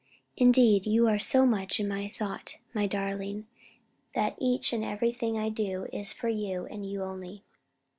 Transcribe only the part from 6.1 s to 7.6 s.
for You and You only.